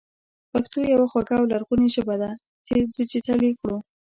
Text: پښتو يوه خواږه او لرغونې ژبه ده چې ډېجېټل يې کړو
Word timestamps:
پښتو 0.51 0.79
يوه 0.93 1.07
خواږه 1.11 1.33
او 1.39 1.45
لرغونې 1.51 1.87
ژبه 1.95 2.15
ده 2.21 2.31
چې 2.67 2.73
ډېجېټل 2.95 3.39
يې 3.47 3.51
کړو 3.59 3.77